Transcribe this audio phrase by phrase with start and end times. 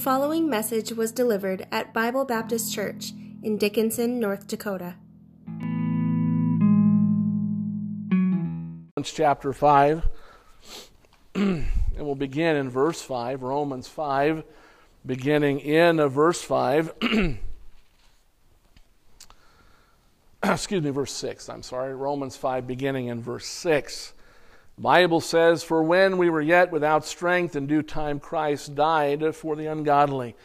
[0.00, 4.94] following message was delivered at Bible Baptist Church in Dickinson, North Dakota.
[8.96, 10.08] Romans chapter 5,
[11.34, 11.66] and
[11.98, 13.42] we'll begin in verse 5.
[13.42, 14.42] Romans 5,
[15.04, 16.94] beginning in verse 5.
[20.42, 21.50] Excuse me, verse 6.
[21.50, 21.94] I'm sorry.
[21.94, 24.14] Romans 5, beginning in verse 6.
[24.78, 29.56] Bible says, For when we were yet without strength, in due time Christ died for
[29.56, 30.36] the ungodly.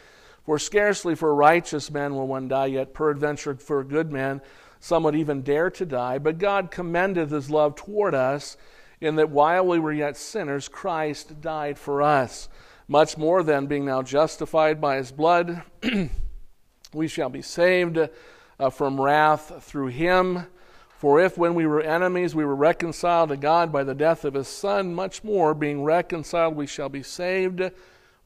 [0.44, 4.40] For scarcely for righteous man will one die, yet peradventure for a good man
[4.80, 6.18] some would even dare to die.
[6.18, 8.56] But God commendeth his love toward us,
[9.00, 12.48] in that while we were yet sinners, Christ died for us.
[12.88, 15.62] Much more then, being now justified by his blood,
[16.92, 20.46] we shall be saved uh, from wrath through him.
[20.96, 24.32] For if when we were enemies we were reconciled to God by the death of
[24.32, 27.70] his Son, much more, being reconciled, we shall be saved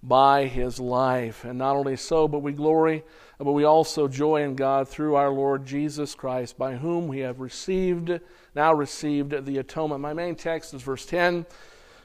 [0.05, 1.45] by his life.
[1.45, 3.03] And not only so, but we glory,
[3.39, 7.41] but we also joy in God through our Lord Jesus Christ, by whom we have
[7.41, 8.21] received,
[8.55, 10.01] now received the atonement.
[10.01, 11.47] My main text is verse 10,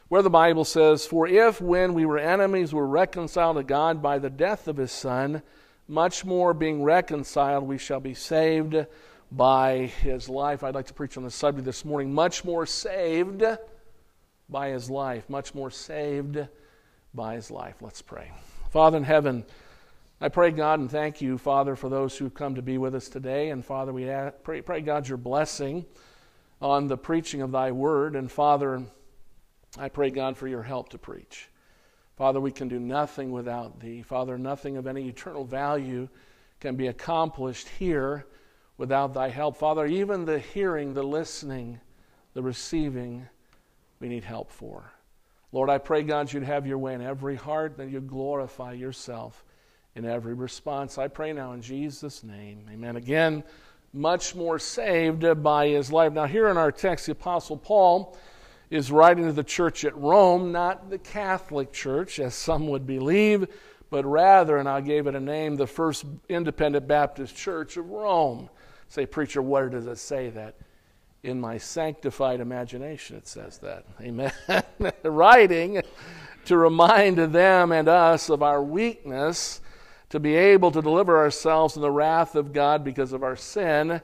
[0.07, 4.01] where the Bible says, For if when we were enemies we were reconciled to God
[4.01, 5.43] by the death of his Son,
[5.87, 8.87] much more being reconciled, we shall be saved
[9.31, 10.63] by his life.
[10.63, 12.13] I'd like to preach on the subject this morning.
[12.13, 13.43] Much more saved
[14.49, 15.29] by his life.
[15.29, 16.39] Much more saved
[17.13, 17.75] by his life.
[17.81, 18.31] Let's pray.
[18.69, 19.45] Father in heaven,
[20.21, 23.09] I pray, God, and thank you, Father, for those who've come to be with us
[23.09, 23.49] today.
[23.49, 24.05] And Father, we
[24.43, 25.85] pray, pray, God, your blessing
[26.61, 28.15] on the preaching of thy word.
[28.15, 28.83] And Father,
[29.77, 31.49] I pray, God, for your help to preach.
[32.15, 34.01] Father, we can do nothing without thee.
[34.01, 36.07] Father, nothing of any eternal value
[36.61, 38.25] can be accomplished here
[38.77, 39.57] without thy help.
[39.57, 41.79] Father, even the hearing, the listening,
[42.33, 43.27] the receiving,
[43.99, 44.91] we need help for.
[45.51, 49.45] Lord, I pray, God, you'd have your way in every heart, that you'd glorify yourself
[49.95, 50.97] in every response.
[50.97, 52.65] I pray now in Jesus' name.
[52.71, 52.97] Amen.
[52.97, 53.43] Again,
[53.93, 56.11] much more saved by his life.
[56.11, 58.17] Now, here in our text, the Apostle Paul
[58.69, 63.47] is writing to the church at Rome, not the Catholic Church, as some would believe,
[63.89, 68.49] but rather, and I gave it a name, the First Independent Baptist Church of Rome.
[68.87, 70.55] Say, preacher, where does it say that?
[71.23, 73.85] In my sanctified imagination, it says that.
[73.99, 74.31] Amen.
[75.03, 75.81] Writing
[76.45, 79.61] to remind them and us of our weakness
[80.09, 84.01] to be able to deliver ourselves from the wrath of God because of our sin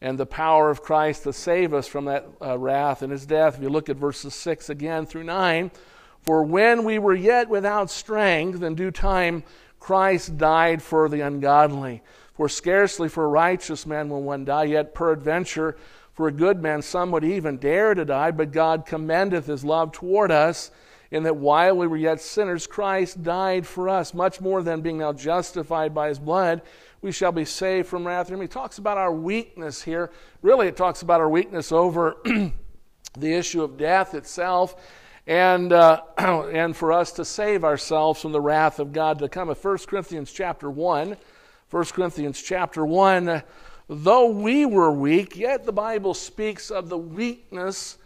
[0.00, 3.56] and the power of Christ to save us from that uh, wrath and his death.
[3.56, 5.70] If you look at verses 6 again through 9,
[6.22, 9.42] for when we were yet without strength, in due time
[9.80, 12.02] Christ died for the ungodly.
[12.38, 15.76] For scarcely for a righteous man will one die, yet peradventure
[16.12, 19.90] for a good man some would even dare to die, but God commendeth his love
[19.90, 20.70] toward us,
[21.10, 24.14] in that while we were yet sinners, Christ died for us.
[24.14, 26.62] Much more than being now justified by his blood,
[27.02, 28.30] we shall be saved from wrath.
[28.30, 30.12] And he talks about our weakness here.
[30.40, 32.18] Really, it talks about our weakness over
[33.18, 34.76] the issue of death itself.
[35.26, 39.48] And, uh, and for us to save ourselves from the wrath of God to come.
[39.48, 41.16] 1 Corinthians chapter 1,
[41.70, 43.42] 1 Corinthians chapter 1
[43.90, 47.96] Though we were weak, yet the Bible speaks of the weakness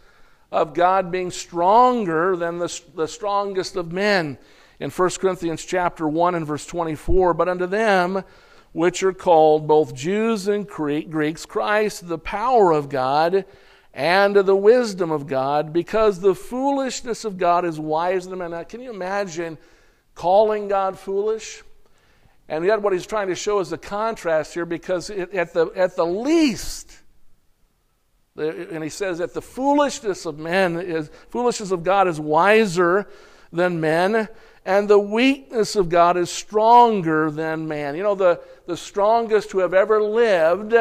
[0.49, 4.37] of God being stronger than the, the strongest of men.
[4.79, 8.23] In 1 Corinthians chapter 1 and verse 24, but unto them
[8.71, 13.45] which are called both Jews and Greeks, Christ, the power of God
[13.93, 18.65] and the wisdom of God, because the foolishness of God is wiser than men.
[18.65, 19.57] can you imagine
[20.15, 21.61] calling God foolish?
[22.49, 25.67] And yet, what he's trying to show is the contrast here because it, at, the,
[25.75, 26.99] at the least,
[28.35, 33.07] and he says that the foolishness of men is foolishness of God is wiser
[33.51, 34.27] than men,
[34.65, 37.95] and the weakness of God is stronger than man.
[37.95, 40.73] You know, the, the strongest who have ever lived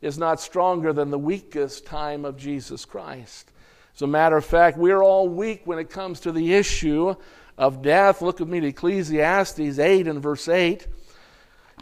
[0.00, 3.52] is not stronger than the weakest time of Jesus Christ.
[3.94, 7.14] As a matter of fact, we're all weak when it comes to the issue
[7.58, 8.22] of death.
[8.22, 10.86] Look with me to Ecclesiastes 8 and verse 8.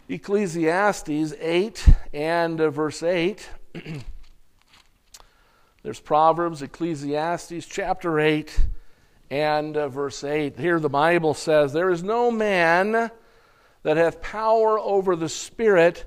[0.09, 3.49] Ecclesiastes 8 and uh, verse 8.
[5.83, 8.67] There's Proverbs, Ecclesiastes chapter 8
[9.29, 10.59] and uh, verse 8.
[10.59, 13.09] Here the Bible says, There is no man
[13.83, 16.05] that hath power over the Spirit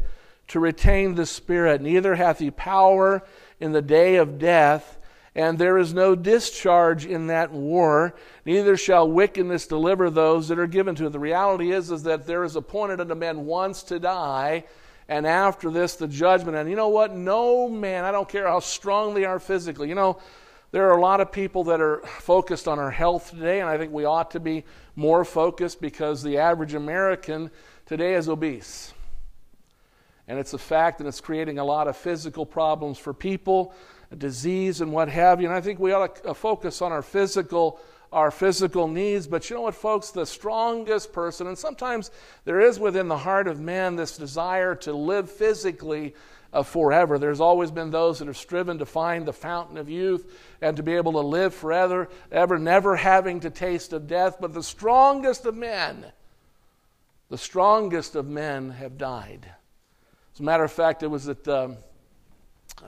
[0.48, 3.26] to retain the Spirit, neither hath he power
[3.58, 4.98] in the day of death
[5.34, 8.14] and there is no discharge in that war,
[8.44, 11.10] neither shall wickedness deliver those that are given to it.
[11.10, 14.64] The reality is, is that there is appointed unto men once to die,
[15.08, 16.56] and after this the judgment.
[16.56, 17.14] And you know what?
[17.14, 19.88] No man, I don't care how strong they are physically.
[19.88, 20.18] You know,
[20.74, 23.78] There are a lot of people that are focused on our health today, and I
[23.78, 24.64] think we ought to be
[24.96, 27.52] more focused because the average American
[27.86, 28.92] today is obese.
[30.26, 33.72] And it's a fact and it's creating a lot of physical problems for people,
[34.14, 35.48] disease and what have you.
[35.48, 37.80] And I think we ought to uh, focus on our physical
[38.12, 39.26] our physical needs.
[39.26, 40.10] But you know what, folks?
[40.10, 42.12] The strongest person, and sometimes
[42.44, 46.14] there is within the heart of man this desire to live physically
[46.52, 47.18] uh, forever.
[47.18, 50.32] There's always been those that have striven to find the fountain of youth
[50.62, 54.36] and to be able to live forever, ever, never having to taste of death.
[54.40, 56.06] But the strongest of men,
[57.28, 59.50] the strongest of men have died.
[60.34, 61.78] As a matter of fact, it was at, um,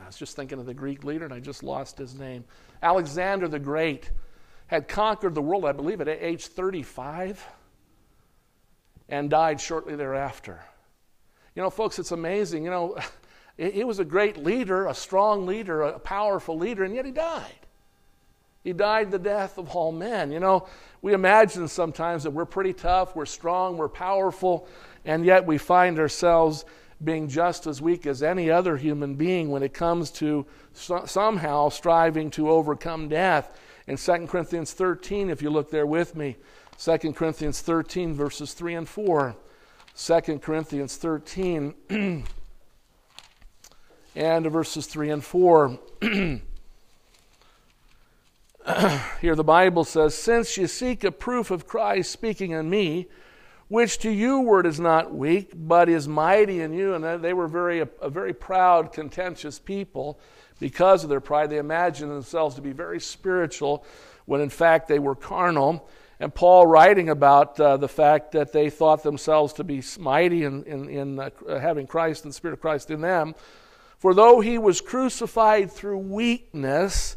[0.06, 2.44] I was just thinking of the Greek leader and I just lost his name.
[2.80, 4.12] Alexander the Great
[4.68, 7.44] had conquered the world, I believe, at age 35
[9.08, 10.60] and died shortly thereafter.
[11.56, 12.62] You know, folks, it's amazing.
[12.62, 12.96] You know,
[13.56, 17.66] he was a great leader, a strong leader, a powerful leader, and yet he died.
[18.62, 20.30] He died the death of all men.
[20.30, 20.68] You know,
[21.02, 24.68] we imagine sometimes that we're pretty tough, we're strong, we're powerful,
[25.04, 26.64] and yet we find ourselves
[27.04, 31.68] being just as weak as any other human being when it comes to so- somehow
[31.68, 33.58] striving to overcome death.
[33.86, 36.36] In 2 Corinthians 13, if you look there with me,
[36.78, 39.36] 2 Corinthians 13, verses 3 and 4.
[39.96, 41.74] 2 Corinthians 13
[44.14, 45.78] and verses 3 and 4.
[49.20, 53.06] Here the Bible says, Since you seek a proof of Christ speaking in me,
[53.68, 56.94] which to you word is not weak, but is mighty in you.
[56.94, 60.20] And they were very, a, very proud, contentious people.
[60.60, 63.84] Because of their pride, they imagined themselves to be very spiritual
[64.24, 65.88] when in fact they were carnal.
[66.18, 70.64] And Paul, writing about uh, the fact that they thought themselves to be mighty in,
[70.64, 73.34] in, in uh, having Christ and the Spirit of Christ in them,
[73.98, 77.16] for though he was crucified through weakness,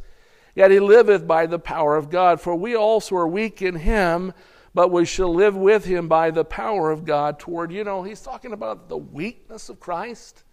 [0.54, 2.42] yet he liveth by the power of God.
[2.42, 4.34] For we also are weak in him
[4.74, 8.22] but we shall live with him by the power of God toward, you know, he's
[8.22, 10.44] talking about the weakness of Christ.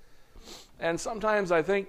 [0.80, 1.88] And sometimes I think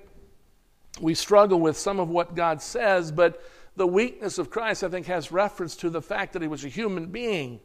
[1.00, 3.42] we struggle with some of what God says, but
[3.76, 6.70] the weakness of Christ, I think, has reference to the fact that he was a
[6.70, 7.60] human being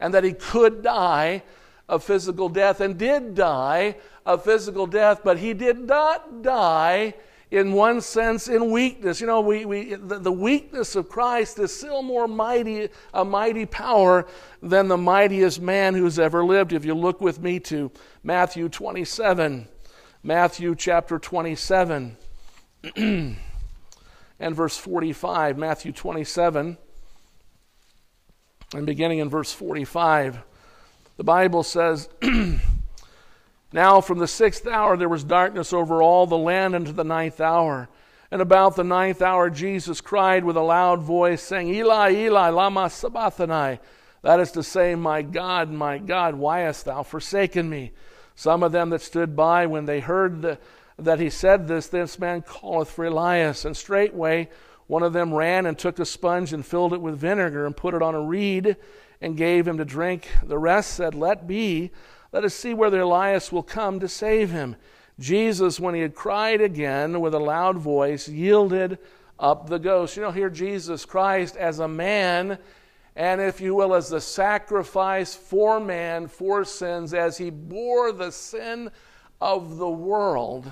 [0.00, 1.42] and that he could die
[1.88, 3.96] of physical death and did die
[4.26, 7.14] of physical death, but he did not die
[7.50, 9.20] in one sense in weakness.
[9.20, 13.66] You know, we, we, the, the, weakness of Christ is still more mighty, a mighty
[13.66, 14.26] power
[14.62, 16.72] than the mightiest man who's ever lived.
[16.72, 17.90] If you look with me to
[18.24, 19.68] Matthew 27,
[20.22, 22.16] Matthew chapter 27
[22.96, 23.36] and
[24.40, 26.76] verse 45, Matthew 27
[28.74, 30.42] and beginning in verse 45,
[31.16, 32.08] the Bible says,
[33.72, 37.40] Now from the sixth hour there was darkness over all the land unto the ninth
[37.40, 37.88] hour.
[38.30, 42.90] And about the ninth hour Jesus cried with a loud voice, saying, Eli, Eli, lama
[42.90, 43.78] sabachthani.
[44.22, 47.92] That is to say, My God, my God, why hast thou forsaken me?
[48.34, 50.58] Some of them that stood by, when they heard the,
[50.98, 53.64] that he said this, this man calleth for Elias.
[53.64, 54.48] And straightway
[54.86, 57.94] one of them ran and took a sponge and filled it with vinegar and put
[57.94, 58.76] it on a reed
[59.20, 60.28] and gave him to drink.
[60.42, 61.90] The rest said, Let be
[62.36, 64.76] let us see whether Elias will come to save him.
[65.18, 68.98] Jesus, when he had cried again with a loud voice, yielded
[69.38, 70.18] up the ghost.
[70.18, 72.58] You know, here Jesus Christ as a man,
[73.16, 78.30] and if you will, as the sacrifice for man for sins, as he bore the
[78.30, 78.90] sin
[79.40, 80.70] of the world,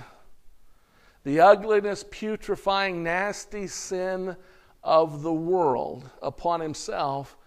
[1.23, 4.37] the ugliness, putrefying, nasty sin
[4.83, 7.39] of the world upon himself,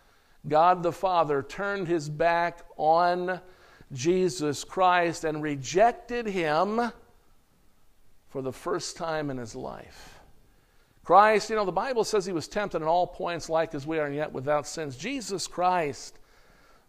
[0.48, 3.42] God the Father turned his back on
[3.92, 6.92] Jesus Christ and rejected him
[8.30, 10.20] for the first time in his life.
[11.04, 13.98] Christ, you know, the Bible says he was tempted in all points like as we
[13.98, 14.98] are, and yet without sins.
[14.98, 16.20] Jesus Christ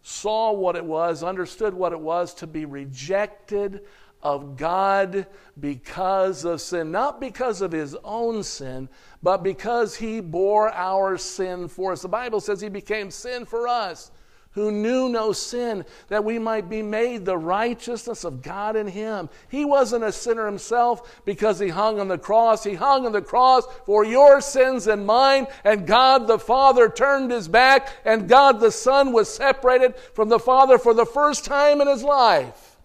[0.01, 3.85] saw what it was, understood what it was to be rejected
[4.21, 5.25] of God
[5.57, 6.91] because of sin.
[6.91, 8.89] Not because of his own sin,
[9.23, 12.01] but because he bore our sin for us.
[12.01, 14.11] The Bible says he became sin for us
[14.51, 19.29] who knew no sin, that we might be made the righteousness of God in him.
[19.47, 22.63] He wasn't a sinner himself because he hung on the cross.
[22.63, 27.31] He hung on the cross for your sins and mine, and God the Father turned
[27.31, 31.79] his back, and God the Son was separated from the Father for the first time
[31.79, 32.77] in his life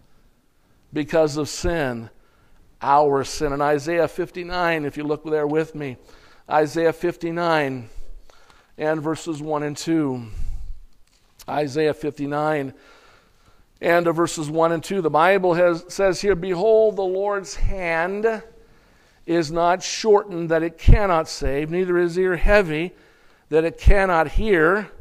[0.93, 2.09] because of sin,
[2.81, 3.53] our sin.
[3.53, 5.97] In Isaiah 59, if you look there with me,
[6.49, 7.89] Isaiah 59
[8.77, 10.27] and verses 1 and 2.
[11.47, 12.73] Isaiah 59
[13.81, 15.01] and verses 1 and 2.
[15.01, 18.43] The Bible has, says here, Behold, the Lord's hand
[19.25, 22.93] is not shortened that it cannot save, neither is ear heavy
[23.49, 24.91] that it cannot hear.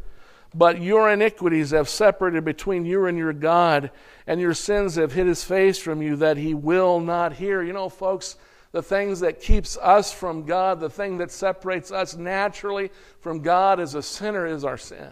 [0.54, 3.90] But your iniquities have separated between you and your God,
[4.26, 7.60] and your sins have hid his face from you that he will not hear.
[7.62, 8.36] You know, folks,
[8.70, 13.80] the things that keeps us from God, the thing that separates us naturally from God
[13.80, 15.10] as a sinner is our sin.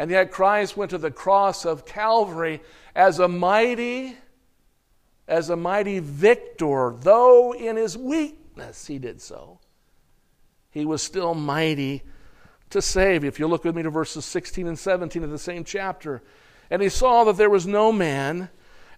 [0.00, 2.62] And yet Christ went to the cross of Calvary
[2.94, 4.16] as a mighty
[5.28, 9.58] as a mighty victor, though in his weakness he did so.
[10.70, 12.02] He was still mighty
[12.70, 13.24] to save.
[13.24, 16.22] If you look with me to verses 16 and 17 of the same chapter.
[16.70, 18.48] And he saw that there was no man,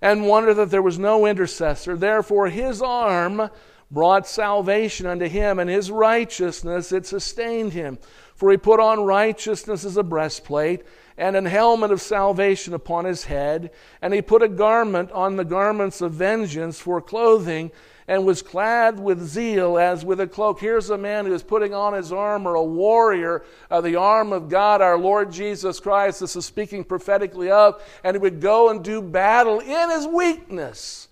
[0.01, 1.97] and wondered that there was no intercessor.
[1.97, 3.51] Therefore, his arm
[3.91, 7.99] brought salvation unto him, and his righteousness it sustained him.
[8.43, 10.83] For he put on righteousness as a breastplate,
[11.17, 13.71] and an helmet of salvation upon his head,
[14.03, 17.71] and he put a garment on the garments of vengeance for clothing
[18.09, 20.59] and was clad with zeal as with a cloak.
[20.59, 24.49] Here's a man who is putting on his armor, a warrior of the arm of
[24.49, 26.19] God, our Lord Jesus Christ.
[26.19, 31.07] This is speaking prophetically of, and he would go and do battle in his weakness,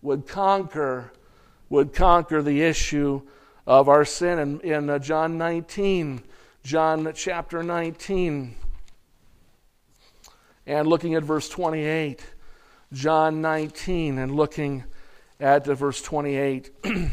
[0.00, 1.12] would conquer,
[1.68, 3.20] would conquer the issue
[3.66, 4.38] of our sin.
[4.38, 6.22] In, in uh, John 19,
[6.62, 8.56] John chapter 19,
[10.66, 12.24] and looking at verse 28,
[12.92, 14.84] John 19, and looking
[15.40, 16.70] at verse 28.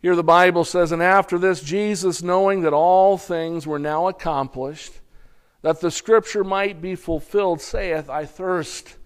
[0.00, 4.92] Here the Bible says, And after this, Jesus, knowing that all things were now accomplished,
[5.62, 8.96] that the scripture might be fulfilled, saith, I thirst.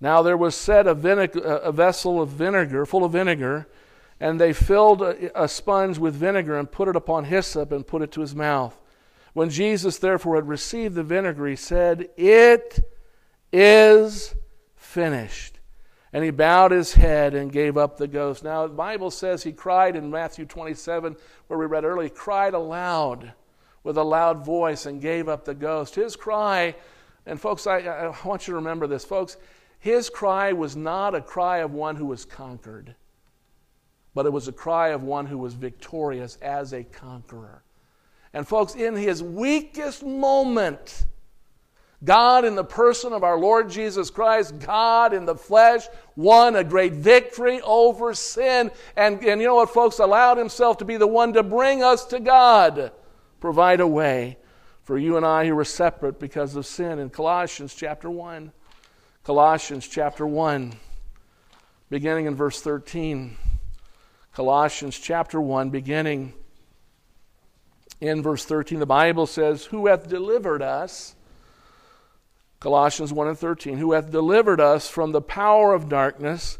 [0.00, 3.66] Now there was set a, a vessel of vinegar, full of vinegar,
[4.20, 8.02] and they filled a, a sponge with vinegar and put it upon hyssop and put
[8.02, 8.78] it to his mouth.
[9.32, 12.84] When Jesus therefore had received the vinegar, he said, It
[13.52, 14.34] is
[14.76, 15.58] finished.
[16.12, 18.42] And he bowed his head and gave up the ghost.
[18.42, 23.32] Now, the Bible says he cried in Matthew 27, where we read earlier, cried aloud
[23.84, 25.94] with a loud voice and gave up the ghost.
[25.94, 26.74] His cry,
[27.26, 29.36] and folks, I, I want you to remember this, folks,
[29.78, 32.94] his cry was not a cry of one who was conquered,
[34.14, 37.62] but it was a cry of one who was victorious as a conqueror.
[38.32, 41.04] And, folks, in his weakest moment,
[42.02, 45.86] God, in the person of our Lord Jesus Christ, God in the flesh,
[46.16, 48.70] won a great victory over sin.
[48.96, 49.98] And, and you know what, folks?
[49.98, 52.92] Allowed himself to be the one to bring us to God,
[53.40, 54.38] provide a way
[54.84, 56.98] for you and I who were separate because of sin.
[56.98, 58.50] In Colossians chapter 1,
[59.22, 60.72] Colossians chapter 1,
[61.90, 63.36] beginning in verse 13.
[64.40, 66.32] Colossians chapter 1, beginning
[68.00, 71.14] in verse 13, the Bible says, Who hath delivered us
[72.58, 76.58] Colossians 1 and 13, who hath delivered us from the power of darkness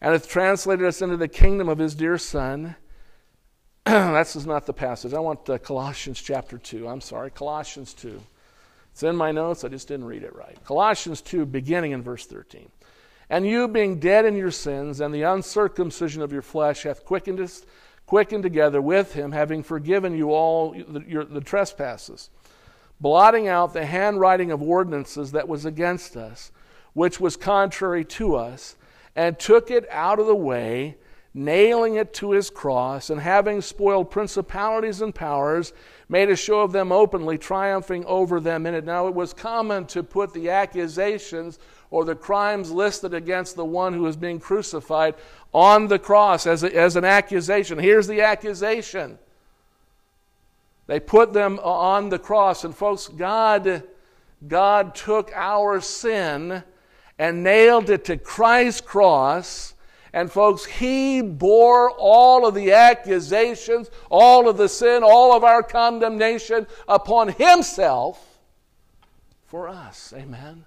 [0.00, 2.76] and hath translated us into the kingdom of his dear Son.
[3.84, 5.12] That's not the passage.
[5.12, 6.86] I want uh, Colossians chapter 2.
[6.86, 8.22] I'm sorry, Colossians 2.
[8.92, 10.56] It's in my notes, I just didn't read it right.
[10.64, 12.68] Colossians 2, beginning in verse 13.
[13.30, 17.40] And you, being dead in your sins and the uncircumcision of your flesh, hath quickened,
[17.40, 17.64] us,
[18.06, 22.30] quickened together with him, having forgiven you all the, your, the trespasses
[23.00, 26.50] blotting out the handwriting of ordinances that was against us,
[26.94, 28.76] which was contrary to us,
[29.14, 30.96] and took it out of the way,
[31.34, 35.72] nailing it to his cross, and having spoiled principalities and powers,
[36.08, 38.84] made a show of them openly, triumphing over them in it.
[38.84, 41.58] Now, it was common to put the accusations
[41.90, 45.14] or the crimes listed against the one who is being crucified
[45.52, 47.78] on the cross as, a, as an accusation.
[47.78, 49.18] Here's the accusation
[50.86, 52.64] they put them on the cross.
[52.64, 53.84] And folks, God,
[54.46, 56.64] God took our sin
[57.18, 59.74] and nailed it to Christ's cross.
[60.14, 65.62] And folks, He bore all of the accusations, all of the sin, all of our
[65.62, 68.40] condemnation upon Himself
[69.46, 70.14] for us.
[70.16, 70.64] Amen.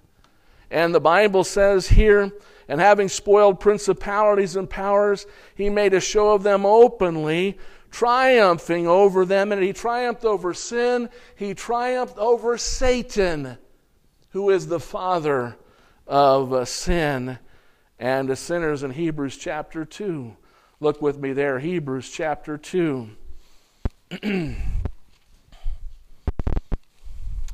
[0.72, 2.32] And the Bible says here,
[2.66, 7.58] and having spoiled principalities and powers, He made a show of them openly
[7.92, 11.08] triumphing over them, and he triumphed over sin.
[11.36, 13.58] He triumphed over Satan,
[14.30, 15.56] who is the father
[16.08, 17.38] of sin
[17.98, 20.36] and the sinners in Hebrews chapter 2.
[20.80, 23.10] Look with me there, Hebrews chapter 2.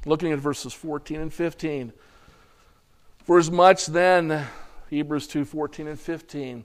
[0.07, 1.93] Looking at verses 14 and 15.
[3.29, 4.47] For as much then,
[4.89, 6.65] Hebrews 2 14 and 15.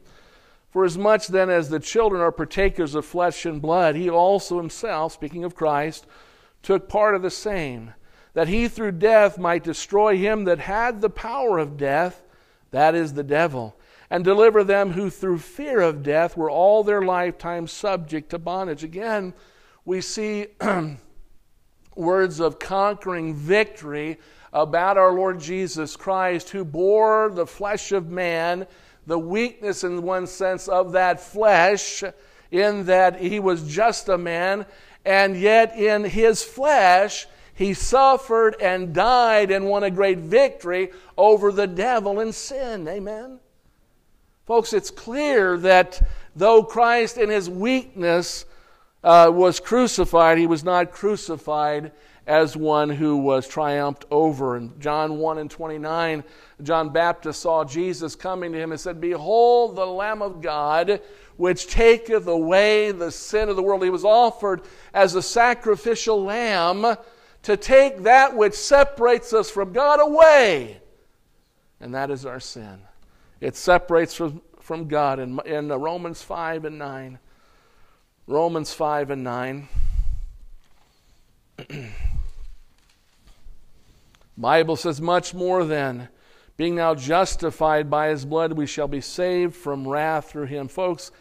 [0.72, 4.60] For as much then as the children are partakers of flesh and blood, he also
[4.60, 6.06] himself, speaking of Christ,
[6.62, 7.94] took part of the same,
[8.34, 12.24] that he through death might destroy him that had the power of death,
[12.72, 13.76] that is the devil,
[14.10, 18.86] and deliver them who through fear of death were all their lifetime subject to bondage.
[18.86, 19.34] Again,
[19.84, 20.48] we see
[21.98, 24.18] words of conquering victory
[24.54, 28.68] about our Lord Jesus Christ, who bore the flesh of man,
[29.08, 32.04] the weakness in one sense of that flesh,
[32.52, 34.66] in that he was just a man,
[35.04, 41.52] and yet in his flesh, he suffered and died and won a great victory over
[41.52, 42.88] the devil and sin.
[42.88, 43.40] Amen?
[44.46, 46.02] Folks, it's clear that
[46.36, 48.46] though Christ in his weakness
[49.04, 51.92] uh, was crucified, he was not crucified
[52.26, 54.56] as one who was triumphed over.
[54.56, 56.24] In John 1 and 29,
[56.62, 61.02] John Baptist saw Jesus coming to him and said, Behold the Lamb of God,
[61.36, 63.84] which taketh away the sin of the world.
[63.84, 64.62] He was offered
[64.94, 66.96] as a sacrificial lamb
[67.44, 70.80] to take that which separates us from God away.
[71.82, 72.80] And that is our sin.
[73.42, 77.20] It separates from, from God in, in Romans 5 and 9.
[78.28, 79.68] Romans 5 and 9.
[84.38, 86.10] Bible says much more than
[86.58, 90.68] being now justified by his blood we shall be saved from wrath through him.
[90.68, 91.12] Folks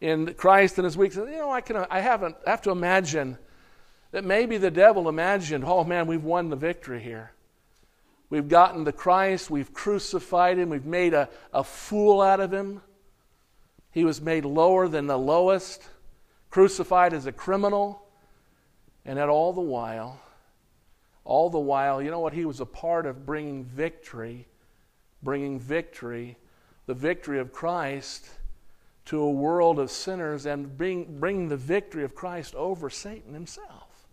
[0.00, 3.38] in Christ and his weakness you know I can I haven't I have to imagine
[4.10, 7.32] that maybe the devil imagined oh man we've won the victory here.
[8.30, 12.80] We've gotten the Christ we've crucified him we've made a, a fool out of him.
[13.90, 15.82] He was made lower than the lowest
[16.50, 18.06] crucified as a criminal
[19.04, 20.20] and at all the while
[21.24, 22.32] all the while, you know what?
[22.32, 24.46] He was a part of bringing victory,
[25.22, 26.36] bringing victory,
[26.86, 28.28] the victory of Christ
[29.06, 34.06] to a world of sinners and bring, the victory of Christ over Satan himself.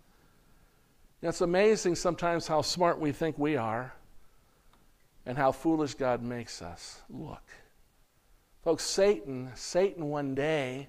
[1.22, 3.94] it's amazing sometimes how smart we think we are
[5.24, 7.42] and how foolish God makes us look.
[8.64, 10.88] Folks, Satan, Satan one day,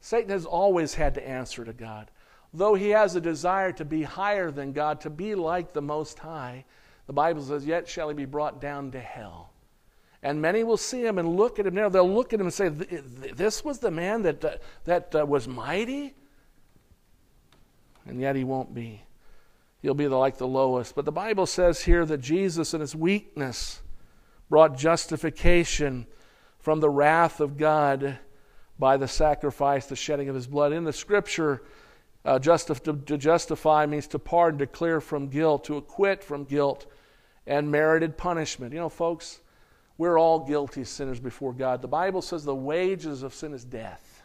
[0.00, 2.10] Satan has always had to answer to God.
[2.52, 6.18] Though he has a desire to be higher than God, to be like the Most
[6.18, 6.64] High,
[7.06, 9.50] the Bible says, Yet shall he be brought down to hell.
[10.22, 11.88] And many will see him and look at him now.
[11.88, 15.46] They'll look at him and say, This was the man that, uh, that uh, was
[15.46, 16.14] mighty?
[18.06, 19.02] And yet he won't be.
[19.80, 20.94] He'll be the, like the lowest.
[20.94, 23.80] But the Bible says here that Jesus, in his weakness,
[24.48, 26.06] brought justification
[26.58, 28.18] from the wrath of God
[28.78, 30.72] by the sacrifice, the shedding of his blood.
[30.72, 31.62] In the scripture,
[32.28, 36.44] uh, justif- to, to justify means to pardon, to clear from guilt, to acquit from
[36.44, 36.84] guilt
[37.46, 38.74] and merited punishment.
[38.74, 39.40] You know, folks,
[39.96, 41.80] we're all guilty sinners before God.
[41.80, 44.22] The Bible says the wages of sin is death.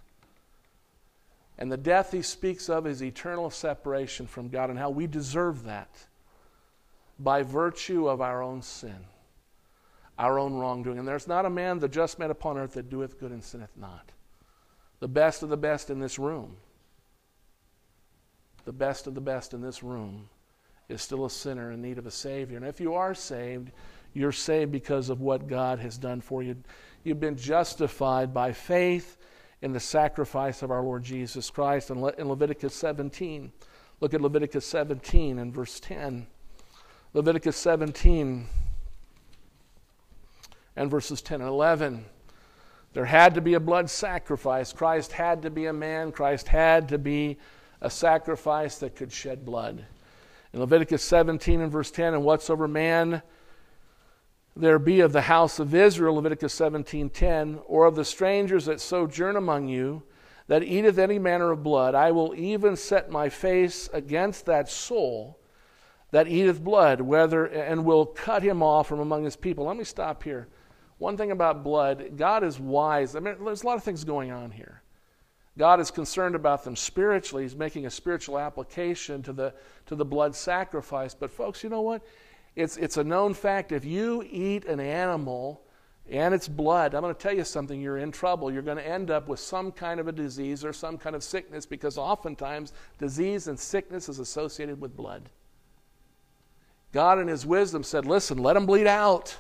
[1.58, 5.64] And the death he speaks of is eternal separation from God and how we deserve
[5.64, 6.08] that
[7.18, 8.98] by virtue of our own sin,
[10.20, 11.00] our own wrongdoing.
[11.00, 13.78] And there's not a man, the just man upon earth, that doeth good and sinneth
[13.78, 14.12] not.
[15.00, 16.58] The best of the best in this room
[18.66, 20.30] the best of the best in this room
[20.90, 22.58] is still a sinner in need of a Savior.
[22.58, 23.72] And if you are saved,
[24.14, 26.56] you're saved because of what God has done for you.
[27.04, 29.18] You've been justified by faith
[29.62, 31.90] in the sacrifice of our Lord Jesus Christ.
[31.90, 33.52] And in Leviticus 17,
[34.00, 36.28] look at Leviticus 17 and verse 10.
[37.14, 38.48] Leviticus 17
[40.76, 42.06] and verses 10 and 11.
[42.94, 44.74] There had to be a blood sacrifice.
[44.74, 46.12] Christ had to be a man.
[46.12, 47.38] Christ had to be
[47.84, 49.86] a sacrifice that could shed blood.
[50.54, 53.22] In Leviticus 17 and verse 10, and whatsoever man
[54.56, 59.36] there be of the house of Israel, Leviticus 17:10, or of the strangers that sojourn
[59.36, 60.04] among you,
[60.48, 65.40] that eateth any manner of blood, I will even set my face against that soul
[66.12, 69.66] that eateth blood, whether and will cut him off from among his people.
[69.66, 70.48] Let me stop here.
[71.00, 73.16] One thing about blood, God is wise.
[73.16, 74.83] I mean, there's a lot of things going on here.
[75.58, 77.44] God is concerned about them spiritually.
[77.44, 79.54] He's making a spiritual application to the,
[79.86, 81.14] to the blood sacrifice.
[81.14, 82.02] But, folks, you know what?
[82.56, 83.72] It's, it's a known fact.
[83.72, 85.62] If you eat an animal
[86.10, 88.52] and its blood, I'm going to tell you something, you're in trouble.
[88.52, 91.24] You're going to end up with some kind of a disease or some kind of
[91.24, 95.30] sickness because oftentimes disease and sickness is associated with blood.
[96.92, 99.36] God, in His wisdom, said, Listen, let them bleed out.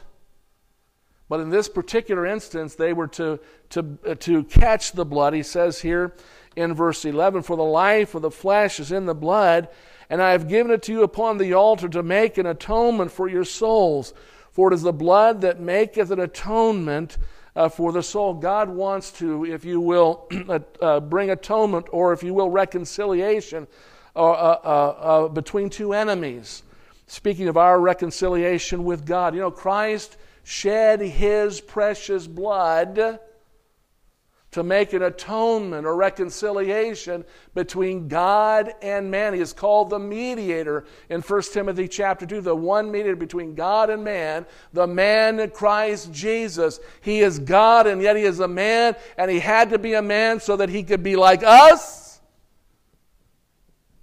[1.33, 3.39] But in this particular instance, they were to,
[3.71, 5.33] to, uh, to catch the blood.
[5.33, 6.13] He says here
[6.55, 9.67] in verse 11, For the life of the flesh is in the blood,
[10.11, 13.27] and I have given it to you upon the altar to make an atonement for
[13.27, 14.13] your souls.
[14.51, 17.17] For it is the blood that maketh an atonement
[17.55, 18.35] uh, for the soul.
[18.35, 23.65] God wants to, if you will, uh, uh, bring atonement, or if you will, reconciliation
[24.15, 26.61] uh, uh, between two enemies.
[27.07, 33.19] Speaking of our reconciliation with God, you know, Christ shed his precious blood
[34.53, 37.25] to make an atonement or reconciliation
[37.55, 39.33] between God and man.
[39.33, 43.89] He is called the mediator in 1 Timothy chapter 2, the one mediator between God
[43.89, 46.79] and man, the man Christ Jesus.
[47.01, 50.03] He is God and yet he is a man, and he had to be a
[50.03, 52.21] man so that he could be like us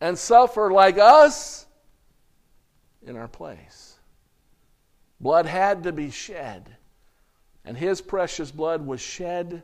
[0.00, 1.66] and suffer like us
[3.06, 3.79] in our place.
[5.20, 6.76] Blood had to be shed,
[7.64, 9.62] and his precious blood was shed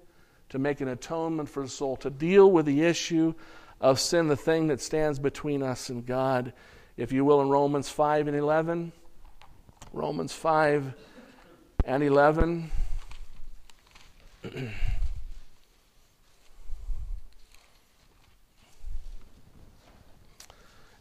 [0.51, 3.35] to make an atonement for the soul, to deal with the issue
[3.81, 6.53] of sin, the thing that stands between us and God,
[6.97, 8.93] if you will, in Romans 5 and 11.
[9.93, 10.95] Romans 5
[11.85, 12.71] and 11.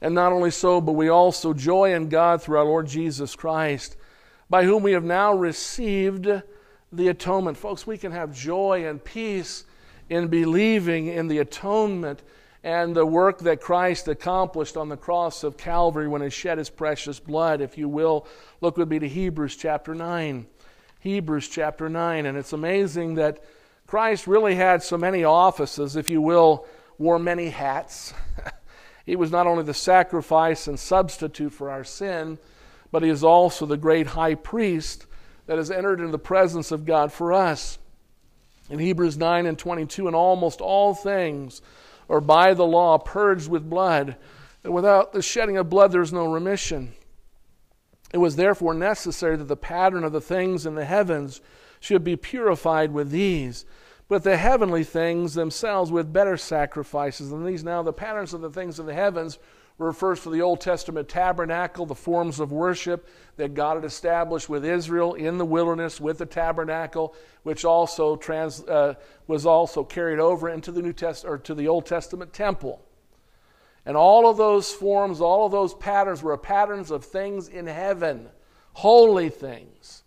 [0.02, 3.98] And not only so, but we also joy in God through our Lord Jesus Christ,
[4.50, 6.28] by whom we have now received
[6.92, 7.58] the atonement.
[7.58, 9.66] Folks, we can have joy and peace
[10.10, 12.22] in believing in the atonement
[12.64, 16.70] and the work that Christ accomplished on the cross of Calvary when he shed his
[16.70, 17.62] precious blood.
[17.62, 18.26] If you will,
[18.60, 20.48] look with me to Hebrews chapter 9.
[21.00, 22.26] Hebrews chapter 9.
[22.26, 23.44] And it's amazing that
[23.86, 26.66] Christ really had so many offices, if you will,
[26.98, 28.16] wore many hats.
[29.06, 32.40] he was not only the sacrifice and substitute for our sin,
[32.92, 35.06] but he is also the great high priest
[35.48, 37.78] that has entered into the presence of God for us.
[38.70, 41.62] In Hebrews 9 and 22, and almost all things
[42.10, 44.16] are by the law purged with blood,
[44.64, 46.94] and without the shedding of blood there is no remission.
[48.14, 51.42] It was therefore necessary that the pattern of the things in the heavens
[51.80, 53.66] should be purified with these,
[54.08, 57.64] but the heavenly things themselves with better sacrifices than these.
[57.64, 59.38] Now, the patterns of the things in the heavens
[59.78, 64.64] refers to the Old Testament tabernacle, the forms of worship that God had established with
[64.64, 68.94] Israel in the wilderness with the tabernacle, which also trans, uh,
[69.28, 72.82] was also carried over into the New Test or to the Old Testament temple.
[73.86, 78.30] And all of those forms, all of those patterns were patterns of things in heaven,
[78.74, 80.05] holy things.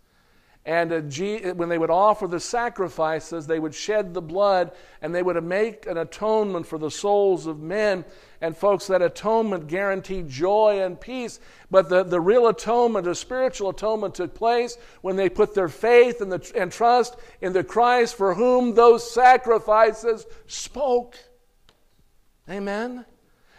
[0.68, 5.22] And uh, when they would offer the sacrifices, they would shed the blood and they
[5.22, 8.04] would make an atonement for the souls of men.
[8.42, 11.40] And, folks, that atonement guaranteed joy and peace.
[11.70, 16.20] But the, the real atonement, the spiritual atonement, took place when they put their faith
[16.20, 21.16] and, the, and trust in the Christ for whom those sacrifices spoke.
[22.46, 23.06] Amen?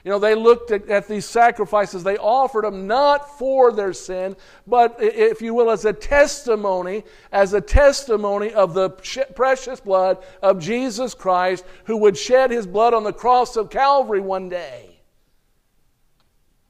[0.04, 4.38] You know, they looked at, at, these sacrifices, they offered them not for their sin,
[4.66, 8.92] but, if you will, as a testimony, as a testimony of the
[9.36, 14.22] precious blood of Jesus Christ, who would shed his blood on the cross of Calvary
[14.22, 15.02] one day.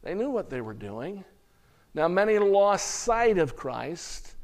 [0.01, 1.23] They knew what they were doing.
[1.93, 4.35] Now, many lost sight of Christ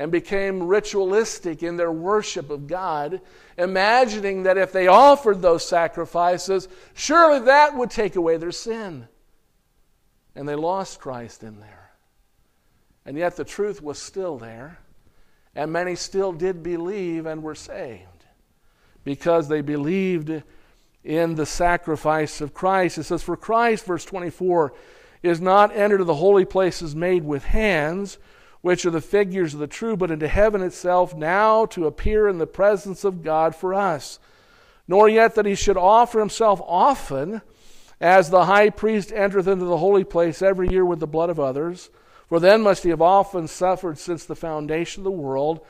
[0.00, 3.20] and became ritualistic in their worship of God,
[3.58, 9.06] imagining that if they offered those sacrifices, surely that would take away their sin.
[10.34, 11.90] And they lost Christ in there.
[13.04, 14.78] And yet the truth was still there,
[15.54, 18.24] and many still did believe and were saved
[19.04, 20.42] because they believed
[21.04, 22.96] in the sacrifice of Christ.
[22.96, 24.72] It says, For Christ, verse 24,
[25.22, 28.16] is not entered the holy places made with hands
[28.62, 32.38] which are the figures of the true, but into heaven itself, now to appear in
[32.38, 34.18] the presence of God for us.
[34.86, 37.42] Nor yet that he should offer himself often,
[38.00, 41.40] as the high priest entereth into the holy place every year with the blood of
[41.40, 41.90] others.
[42.28, 45.60] For then must he have often suffered since the foundation of the world.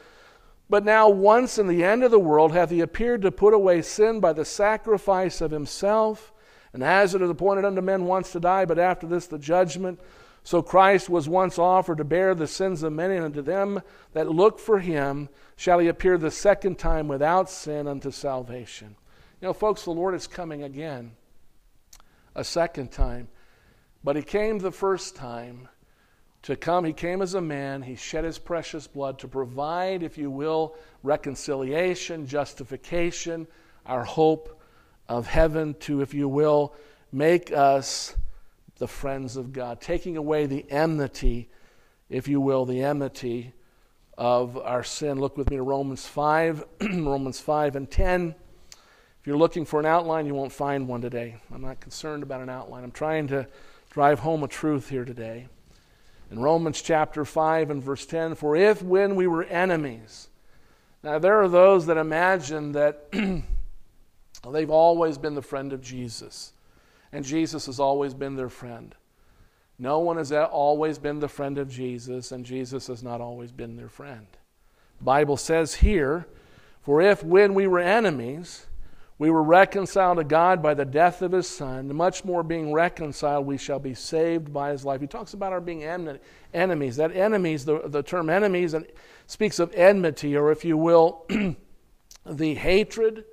[0.68, 3.82] But now, once in the end of the world, hath he appeared to put away
[3.82, 6.32] sin by the sacrifice of himself.
[6.72, 9.98] And as it is appointed unto men once to die, but after this the judgment.
[10.42, 14.30] So Christ was once offered to bear the sins of many, and unto them that
[14.30, 18.96] look for him shall he appear the second time without sin unto salvation.
[19.40, 21.12] You know, folks, the Lord is coming again
[22.34, 23.28] a second time.
[24.02, 25.68] But he came the first time
[26.42, 26.84] to come.
[26.84, 27.82] He came as a man.
[27.82, 33.46] He shed his precious blood to provide, if you will, reconciliation, justification,
[33.84, 34.60] our hope
[35.08, 36.74] of heaven, to, if you will,
[37.12, 38.16] make us
[38.80, 41.48] the friends of God, taking away the enmity,
[42.08, 43.52] if you will, the enmity
[44.18, 45.20] of our sin.
[45.20, 48.34] Look with me to Romans 5, Romans 5 and 10.
[49.20, 51.36] If you're looking for an outline, you won't find one today.
[51.54, 52.82] I'm not concerned about an outline.
[52.82, 53.46] I'm trying to
[53.90, 55.46] drive home a truth here today.
[56.30, 60.28] In Romans chapter 5 and verse 10, for if when we were enemies,
[61.02, 63.12] now there are those that imagine that
[64.50, 66.54] they've always been the friend of Jesus
[67.12, 68.94] and Jesus has always been their friend.
[69.78, 73.76] No one has always been the friend of Jesus, and Jesus has not always been
[73.76, 74.26] their friend.
[75.00, 76.26] Bible says here,
[76.82, 78.66] For if when we were enemies,
[79.20, 83.46] we were reconciled to God by the death of his Son, much more being reconciled,
[83.46, 85.00] we shall be saved by his life.
[85.00, 86.96] He talks about our being enemies.
[86.96, 88.86] That enemies, the, the term enemies, and
[89.26, 91.26] speaks of enmity, or if you will,
[92.26, 93.24] the hatred.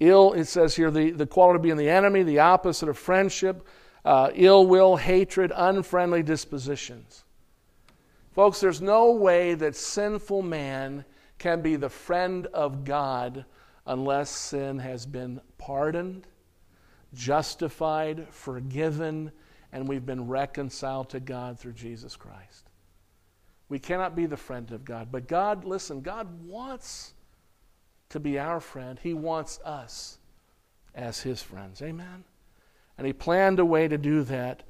[0.00, 3.66] Ill, it says here, the, the quality being the enemy, the opposite of friendship,
[4.04, 7.24] uh, ill will, hatred, unfriendly dispositions.
[8.32, 11.04] Folks, there's no way that sinful man
[11.38, 13.44] can be the friend of God
[13.86, 16.26] unless sin has been pardoned,
[17.12, 19.30] justified, forgiven,
[19.72, 22.70] and we've been reconciled to God through Jesus Christ.
[23.68, 25.08] We cannot be the friend of God.
[25.12, 27.14] But God, listen, God wants
[28.10, 28.98] to be our friend.
[29.02, 30.18] He wants us
[30.94, 31.82] as His friends.
[31.82, 32.24] Amen?
[32.98, 34.62] And He planned a way to do that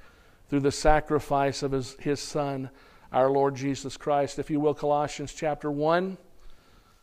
[0.49, 2.71] through the sacrifice of His, his Son
[3.13, 4.39] our Lord Jesus Christ.
[4.39, 6.17] If you will, Colossians chapter 1.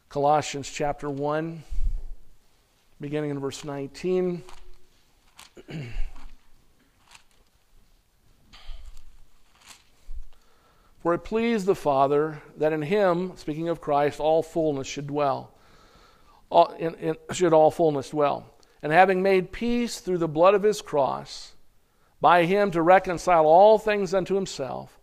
[0.09, 1.63] Colossians chapter 1,
[3.01, 4.41] beginning in verse 19.
[10.99, 15.51] For it pleased the Father that in him, speaking of Christ, all fullness should dwell.
[16.49, 18.53] All, in, in, should all fullness dwell.
[18.81, 21.53] And having made peace through the blood of his cross,
[22.21, 24.97] by him to reconcile all things unto himself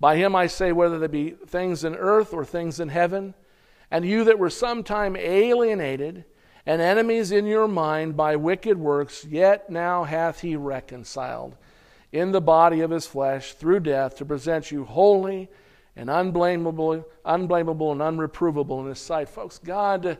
[0.00, 3.34] by him I say, whether they be things in earth or things in heaven,
[3.90, 6.24] and you that were sometime alienated
[6.66, 11.56] and enemies in your mind by wicked works, yet now hath he reconciled
[12.12, 15.48] in the body of his flesh through death to present you holy
[15.96, 19.28] and unblameable, unblameable and unreprovable in his sight.
[19.28, 20.18] Folks, God,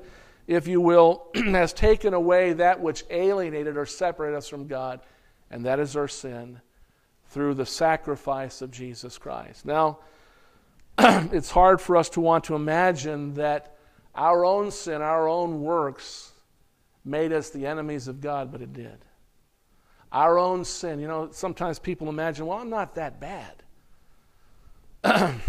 [0.49, 5.01] if you will, has taken away that which alienated or separated us from God,
[5.51, 6.61] and that is our sin
[7.29, 9.67] through the sacrifice of Jesus Christ.
[9.67, 9.99] Now,
[10.99, 13.77] it's hard for us to want to imagine that
[14.15, 16.33] our own sin, our own works,
[17.05, 19.05] made us the enemies of God, but it did.
[20.11, 23.63] Our own sin, you know, sometimes people imagine, well, I'm not that bad.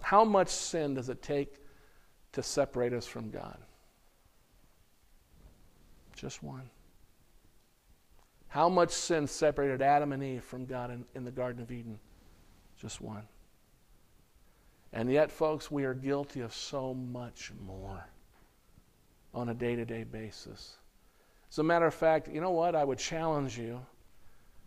[0.00, 1.56] How much sin does it take
[2.32, 3.58] to separate us from God?
[6.20, 6.68] Just one.
[8.48, 11.98] How much sin separated Adam and Eve from God in, in the Garden of Eden?
[12.76, 13.22] Just one.
[14.92, 18.06] And yet, folks, we are guilty of so much more
[19.32, 20.76] on a day to day basis.
[21.50, 22.74] As a matter of fact, you know what?
[22.74, 23.80] I would challenge you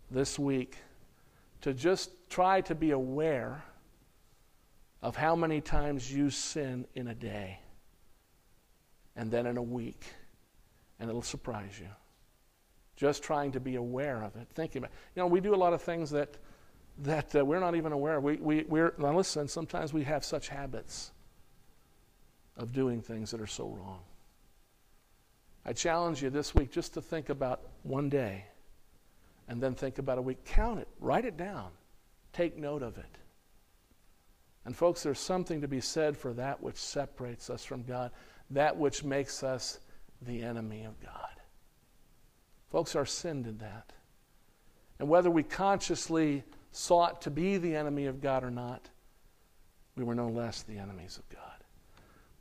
[0.09, 0.77] this week
[1.61, 3.63] to just try to be aware
[5.03, 7.59] of how many times you sin in a day
[9.15, 10.03] and then in a week,
[11.03, 11.89] and it'll surprise you
[12.95, 14.97] just trying to be aware of it, thinking about it.
[15.15, 16.37] You know, we do a lot of things that,
[16.99, 18.23] that uh, we're not even aware of.
[18.23, 21.11] We, we, we're, now listen, sometimes we have such habits
[22.55, 23.99] of doing things that are so wrong.
[25.65, 28.45] I challenge you this week just to think about one day
[29.47, 30.45] and then think about a week.
[30.45, 31.71] Count it, write it down,
[32.31, 33.17] take note of it.
[34.65, 38.11] And, folks, there's something to be said for that which separates us from God,
[38.51, 39.79] that which makes us
[40.25, 41.13] the enemy of God.
[42.71, 43.93] Folks, our sin did that.
[44.99, 48.89] And whether we consciously sought to be the enemy of God or not,
[49.95, 51.63] we were no less the enemies of God.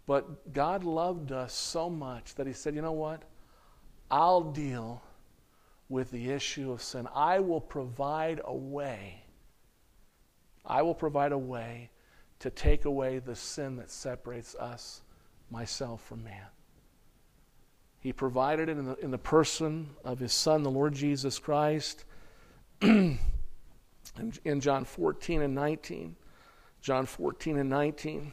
[0.06, 3.22] But God loved us so much that He said, you know what?
[4.10, 5.02] I'll deal
[5.88, 7.06] with the issue of sin.
[7.14, 9.22] I will provide a way.
[10.64, 11.90] I will provide a way
[12.38, 15.02] to take away the sin that separates us,
[15.50, 16.46] myself, from man.
[18.02, 22.04] He provided it in the, in the person of His Son, the Lord Jesus Christ.
[22.82, 23.18] in,
[24.44, 26.16] in John 14 and 19.
[26.80, 28.32] John 14 and 19.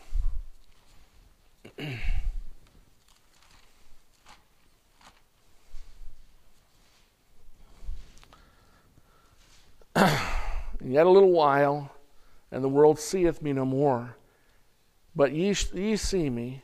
[10.79, 11.91] And Yet a little while,
[12.51, 14.15] and the world seeth me no more.
[15.15, 16.63] But ye, ye see me,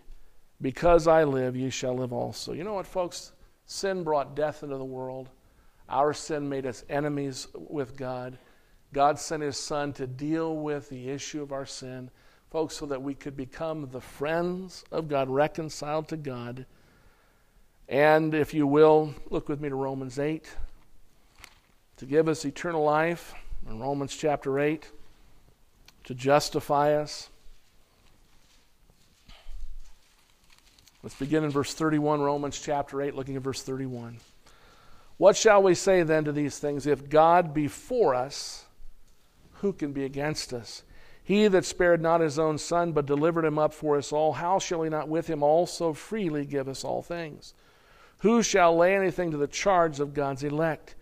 [0.62, 2.54] because I live, you shall live also.
[2.54, 3.32] You know what, folks?
[3.66, 5.30] Sin brought death into the world.
[5.90, 8.38] Our sin made us enemies with God.
[8.94, 12.10] God sent His Son to deal with the issue of our sin,
[12.50, 16.66] folks, so that we could become the friends of God, reconciled to God.
[17.90, 20.48] And if you will, look with me to Romans 8
[21.98, 23.34] to give us eternal life
[23.70, 24.90] in Romans chapter 8,
[26.04, 27.30] to justify us.
[31.06, 34.18] Let's begin in verse 31, Romans chapter 8, looking at verse 31.
[35.18, 36.88] What shall we say then to these things?
[36.88, 38.66] If God be for us,
[39.62, 40.82] who can be against us?
[41.24, 44.58] He that spared not his own son, but delivered him up for us all, how
[44.58, 47.54] shall he not with him also freely give us all things?
[48.22, 50.96] Who shall lay anything to the charge of God's elect?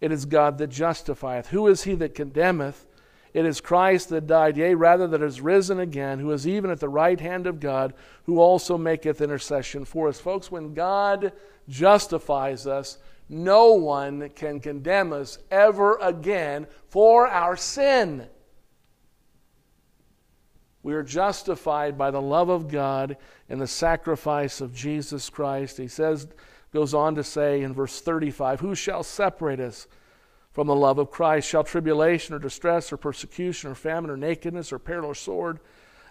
[0.00, 1.48] It is God that justifieth.
[1.48, 2.86] Who is he that condemneth?
[3.34, 6.80] It is Christ that died, yea, rather that is risen again, who is even at
[6.80, 10.18] the right hand of God, who also maketh intercession for us.
[10.18, 11.32] Folks, when God
[11.68, 18.26] justifies us, no one can condemn us ever again for our sin.
[20.82, 23.18] We are justified by the love of God
[23.50, 25.76] and the sacrifice of Jesus Christ.
[25.76, 26.28] He says,
[26.72, 29.86] goes on to say in verse 35, Who shall separate us
[30.52, 31.48] from the love of Christ?
[31.48, 35.60] Shall tribulation or distress or persecution or famine or nakedness or peril or sword?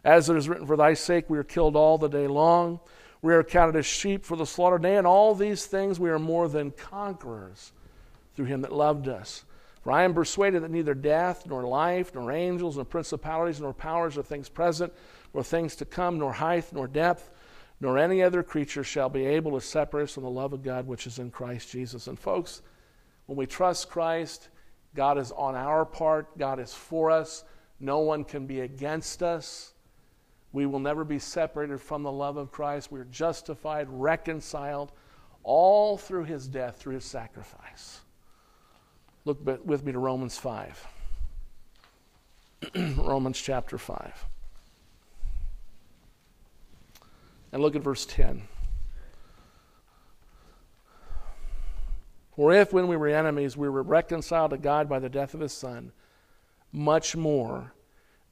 [0.03, 2.79] As it is written, For thy sake we are killed all the day long.
[3.21, 4.79] We are counted as sheep for the slaughter.
[4.79, 7.71] Nay, in all these things we are more than conquerors
[8.35, 9.43] through him that loved us.
[9.81, 14.17] For I am persuaded that neither death, nor life, nor angels, nor principalities, nor powers,
[14.17, 14.93] or things present,
[15.33, 17.29] nor things to come, nor height, nor depth,
[17.79, 20.87] nor any other creature shall be able to separate us from the love of God
[20.87, 22.07] which is in Christ Jesus.
[22.07, 22.61] And folks,
[23.27, 24.49] when we trust Christ,
[24.95, 27.43] God is on our part, God is for us,
[27.79, 29.73] no one can be against us.
[30.53, 32.91] We will never be separated from the love of Christ.
[32.91, 34.91] We are justified, reconciled,
[35.43, 37.99] all through his death, through his sacrifice.
[39.25, 40.87] Look with me to Romans 5.
[42.97, 44.25] Romans chapter 5.
[47.51, 48.41] And look at verse 10.
[52.37, 55.39] For if, when we were enemies, we were reconciled to God by the death of
[55.39, 55.91] his Son,
[56.71, 57.73] much more,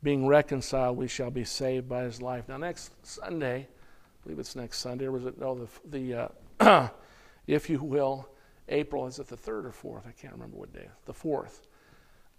[0.03, 2.47] being reconciled, we shall be saved by his life.
[2.47, 6.89] Now, next Sunday, I believe it's next Sunday, or was it, no, the, the uh,
[7.47, 8.29] if you will,
[8.69, 10.07] April, is it the 3rd or 4th?
[10.07, 10.87] I can't remember what day.
[11.05, 11.61] The 4th.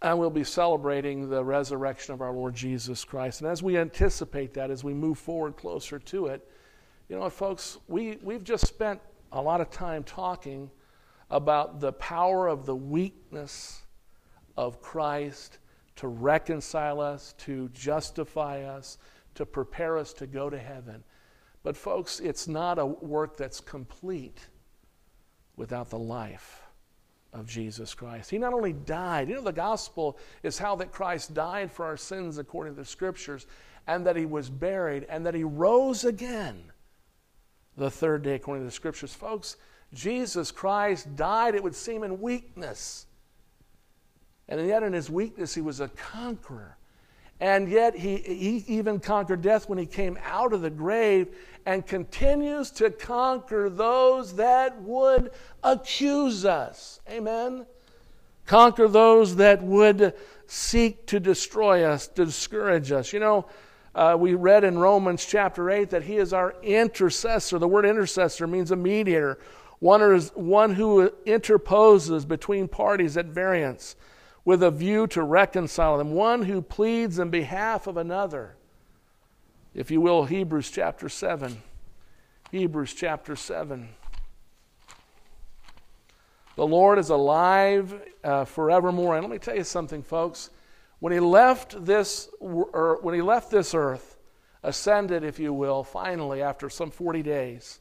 [0.03, 3.41] And we'll be celebrating the resurrection of our Lord Jesus Christ.
[3.41, 6.49] And as we anticipate that, as we move forward closer to it,
[7.09, 9.01] you know, what, folks, we, we've just spent
[9.33, 10.71] a lot of time talking
[11.31, 13.83] about the power of the weakness
[14.57, 15.59] of Christ
[15.97, 18.99] to reconcile us, to justify us,
[19.35, 21.03] to prepare us to go to heaven.
[21.63, 24.47] But, folks, it's not a work that's complete
[25.57, 26.63] without the life
[27.33, 28.31] of Jesus Christ.
[28.31, 31.97] He not only died, you know, the gospel is how that Christ died for our
[31.97, 33.47] sins according to the scriptures,
[33.87, 36.73] and that he was buried, and that he rose again
[37.77, 39.13] the third day according to the scriptures.
[39.13, 39.57] Folks,
[39.93, 43.07] Jesus Christ died, it would seem, in weakness.
[44.49, 46.77] And yet, in his weakness, he was a conqueror.
[47.41, 51.29] And yet, he, he even conquered death when he came out of the grave
[51.67, 57.01] and continues to conquer those that would accuse us.
[57.11, 57.67] Amen?
[58.47, 60.15] Conquer those that would
[60.47, 63.13] seek to destroy us, to discourage us.
[63.13, 63.47] You know,
[63.95, 67.59] uh, we read in Romans chapter 8 that he is our intercessor.
[67.59, 69.39] The word intercessor means a mediator,
[69.79, 73.97] one, is, one who interposes between parties at variance
[74.45, 78.57] with a view to reconcile them, one who pleads in behalf of another.
[79.75, 81.63] If you will, Hebrews chapter 7.
[82.51, 83.89] Hebrews chapter 7.
[86.55, 89.17] The Lord is alive uh, forevermore.
[89.17, 90.51] And let me tell you something, folks.
[91.01, 94.17] When he left this, or when he left this earth,
[94.63, 97.81] ascended, if you will, finally after some 40 days,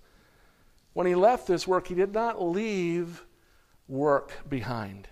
[0.95, 3.25] when he left this work, he did not leave
[3.89, 5.09] work behind.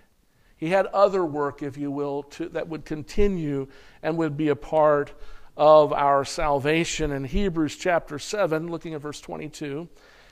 [0.56, 3.68] He had other work, if you will, to, that would continue
[4.02, 5.12] and would be a part
[5.58, 7.12] of our salvation.
[7.12, 9.90] In Hebrews chapter 7, looking at verse 22,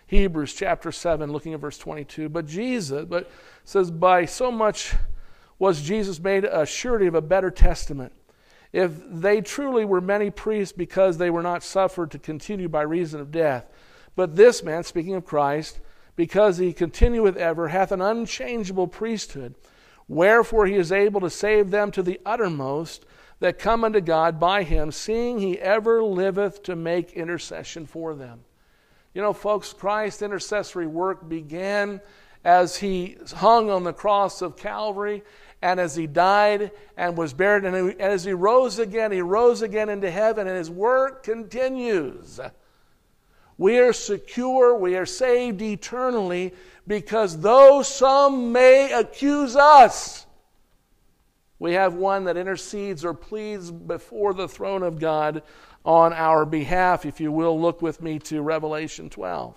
[0.08, 3.30] Hebrews chapter 7, looking at verse 22, but Jesus, but
[3.66, 4.94] says, by so much
[5.60, 8.14] was Jesus made a surety of a better testament.
[8.72, 13.20] If they truly were many priests because they were not suffered to continue by reason
[13.20, 13.66] of death,
[14.16, 15.80] but this man, speaking of Christ,
[16.16, 19.56] because he continueth ever, hath an unchangeable priesthood
[20.12, 23.06] Wherefore he is able to save them to the uttermost
[23.40, 28.42] that come unto God by him, seeing he ever liveth to make intercession for them.
[29.14, 32.02] You know, folks, Christ's intercessory work began
[32.44, 35.24] as he hung on the cross of Calvary
[35.62, 39.88] and as he died and was buried, and as he rose again, he rose again
[39.88, 42.38] into heaven, and his work continues.
[43.62, 46.56] We are secure, we are saved eternally
[46.88, 50.26] because though some may accuse us,
[51.60, 55.44] we have one that intercedes or pleads before the throne of God
[55.86, 57.06] on our behalf.
[57.06, 59.56] If you will, look with me to Revelation 12.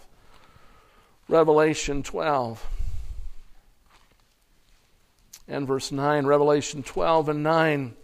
[1.26, 2.62] Revelation 12
[5.48, 6.26] and verse 9.
[6.26, 7.94] Revelation 12 and 9.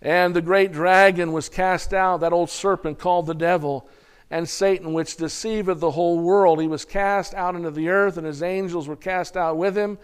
[0.00, 3.86] And the great dragon was cast out, that old serpent called the devil,
[4.30, 6.60] and Satan, which deceiveth the whole world.
[6.60, 9.98] He was cast out into the earth, and his angels were cast out with him.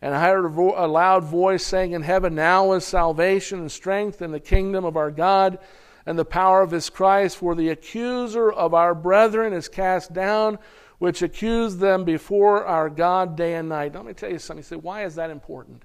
[0.00, 3.72] And I heard a, vo- a loud voice saying in heaven, Now is salvation and
[3.72, 5.58] strength in the kingdom of our God
[6.06, 10.58] and the power of his Christ, for the accuser of our brethren is cast down,
[10.98, 13.92] which accused them before our God day and night.
[13.92, 14.62] Now, let me tell you something.
[14.62, 15.82] You say, why is that important?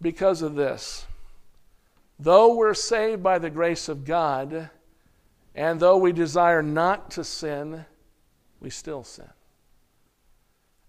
[0.00, 1.06] Because of this.
[2.18, 4.70] Though we're saved by the grace of God,
[5.54, 7.84] and though we desire not to sin,
[8.60, 9.28] we still sin.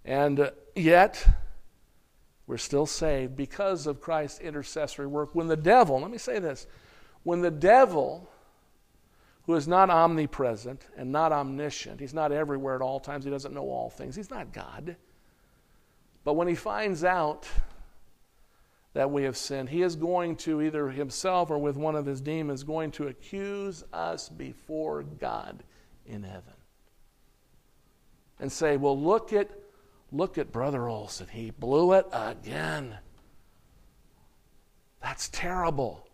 [0.06, 1.26] And uh, yet,
[2.48, 5.34] we're still saved because of Christ's intercessory work.
[5.34, 6.68] When the devil, let me say this,
[7.24, 8.30] when the devil,
[9.46, 13.54] who is not omnipresent and not omniscient, he's not everywhere at all times, he doesn't
[13.54, 14.96] know all things, he's not God.
[16.24, 17.48] But when he finds out
[18.94, 22.22] that we have sinned, he is going to, either himself or with one of his
[22.22, 25.64] demons, going to accuse us before God
[26.06, 26.54] in heaven.
[28.40, 29.50] And say, well, look at
[30.14, 31.26] Look at Brother Olson.
[31.28, 33.00] He blew it again.
[35.02, 36.08] That's terrible.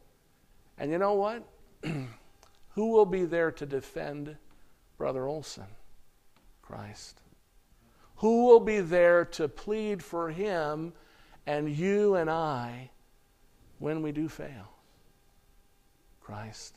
[0.77, 1.43] And you know what?
[1.83, 4.37] Who will be there to defend
[4.97, 5.65] Brother Olson?
[6.61, 7.19] Christ.
[8.15, 10.93] Who will be there to plead for him
[11.49, 12.91] and you and I
[13.79, 14.71] when we do fail?
[16.21, 16.75] Christ.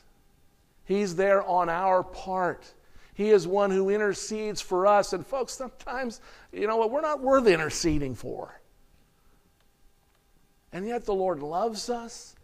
[0.86, 2.72] He's there on our part.
[3.12, 5.12] He is one who intercedes for us.
[5.12, 8.58] And folks, sometimes, you know what, we're not worth interceding for.
[10.72, 12.34] And yet the Lord loves us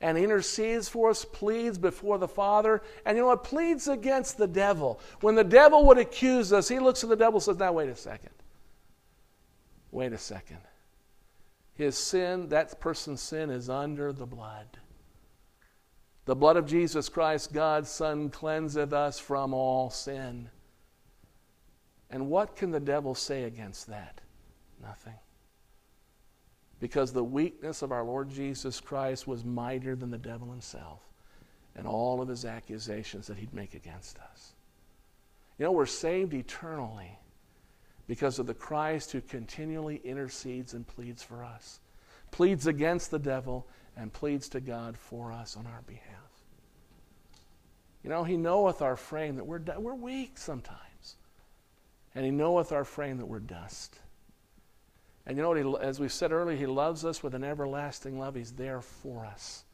[0.00, 2.82] and intercedes for us, pleads before the Father.
[3.04, 3.44] And you know what?
[3.44, 4.98] Pleads against the devil.
[5.20, 7.90] When the devil would accuse us, he looks at the devil and says, Now, wait
[7.90, 8.32] a second.
[9.92, 10.58] Wait a second.
[11.76, 14.78] His sin, that person's sin, is under the blood.
[16.24, 20.48] The blood of Jesus Christ, God's Son, cleanseth us from all sin.
[22.10, 24.20] And what can the devil say against that?
[24.82, 25.14] Nothing.
[26.80, 31.00] Because the weakness of our Lord Jesus Christ was mightier than the devil himself
[31.74, 34.54] and all of his accusations that he'd make against us.
[35.58, 37.18] You know, we're saved eternally
[38.06, 41.80] because of the Christ who continually intercedes and pleads for us,
[42.30, 46.26] pleads against the devil, and pleads to God for us on our behalf.
[48.04, 51.16] You know, He knoweth our frame that we're, we're weak sometimes.
[52.14, 53.98] And He knoweth our frame that we're dust.
[55.26, 55.82] And you know what?
[55.82, 58.34] He, as we said earlier, He loves us with an everlasting love.
[58.34, 59.64] He's there for us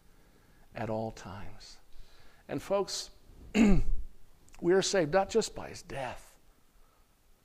[0.74, 1.76] at all times.
[2.48, 3.10] And folks,
[3.54, 6.31] we are saved not just by His death.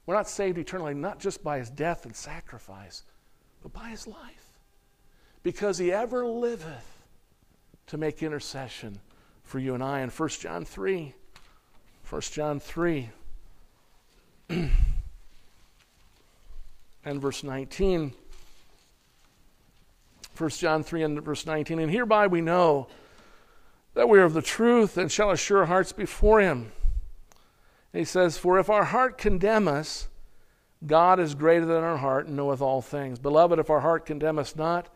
[0.08, 3.03] We're not saved eternally not just by His death and sacrifice,
[3.62, 4.47] but by His life
[5.47, 7.05] because he ever liveth
[7.86, 8.99] to make intercession
[9.43, 10.01] for you and I.
[10.01, 11.14] In 1 John 3,
[12.10, 13.10] 1 John 3,
[14.49, 14.72] and
[17.05, 18.14] verse 19.
[20.38, 21.80] 1 John 3 and verse 19.
[21.80, 22.89] And hereby we know
[23.93, 26.74] that we are of the truth and shall assure hearts before him.
[27.98, 30.08] He says, For if our heart condemn us,
[30.86, 33.18] God is greater than our heart and knoweth all things.
[33.18, 34.89] Beloved, if our heart condemn us not,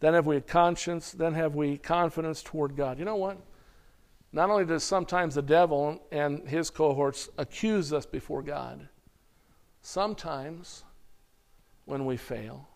[0.00, 2.98] then have we conscience, then have we confidence toward God.
[2.98, 3.38] You know what?
[4.32, 8.88] Not only does sometimes the devil and his cohorts accuse us before God,
[9.80, 10.82] sometimes
[11.84, 12.68] when we fail,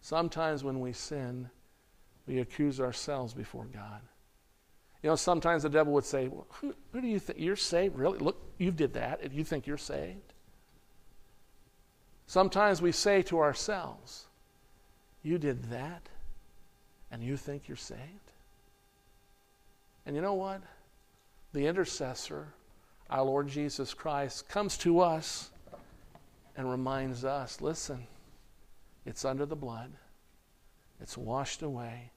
[0.00, 1.50] sometimes when we sin,
[2.26, 4.00] we accuse ourselves before God.
[5.04, 7.38] You know, sometimes the devil would say, well, who, who do you think?
[7.38, 7.94] You're saved?
[7.94, 8.16] Really?
[8.16, 10.32] Look, you did that, and you think you're saved?
[12.26, 14.24] Sometimes we say to ourselves,
[15.22, 16.08] You did that?
[17.10, 18.00] and you think you're saved?
[20.06, 20.62] And you know what?
[21.52, 22.48] The intercessor,
[23.10, 25.50] our Lord Jesus Christ, comes to us
[26.56, 28.06] and reminds us listen,
[29.04, 29.92] it's under the blood,
[30.98, 32.10] it's washed away,